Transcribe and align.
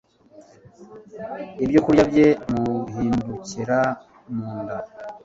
ibyokurya 1.63 2.03
bye 2.11 2.27
bizamuhindukira 2.51 3.79
mu 4.33 4.51
nda 4.61 4.77